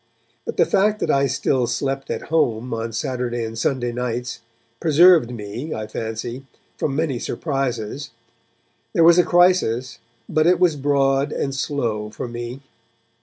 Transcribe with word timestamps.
But 0.47 0.57
the 0.57 0.65
fact 0.65 0.99
that 1.01 1.11
I 1.11 1.27
still 1.27 1.67
slept 1.67 2.09
at 2.09 2.29
home 2.33 2.73
on 2.73 2.91
Saturday 2.91 3.45
and 3.45 3.55
Sunday 3.55 3.91
nights 3.91 4.39
preserved 4.79 5.29
me, 5.29 5.75
I 5.75 5.85
fancy, 5.85 6.47
from 6.75 6.95
many 6.95 7.19
surprises. 7.19 8.09
There 8.93 9.03
was 9.03 9.19
a 9.19 9.23
crisis, 9.23 9.99
but 10.27 10.47
it 10.47 10.59
was 10.59 10.75
broad 10.75 11.31
and 11.31 11.53
slow 11.53 12.09
for 12.09 12.27
me. 12.27 12.61